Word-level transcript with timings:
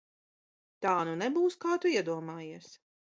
Tā 0.85 0.93
nu 1.09 1.13
nebūs, 1.19 1.59
kā 1.67 1.77
Tu 1.85 1.93
iedomājies! 1.99 2.73